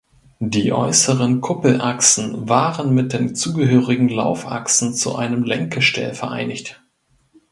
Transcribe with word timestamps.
Die 0.39 0.71
äusseren 0.73 1.41
Kuppelachsen 1.41 2.49
waren 2.49 2.95
mit 2.95 3.13
den 3.13 3.35
zugehörigen 3.35 4.09
Laufachsen 4.09 4.95
zu 4.95 5.15
einem 5.15 5.43
Lenkgestell 5.43 6.15
vereinigt. 6.15 6.81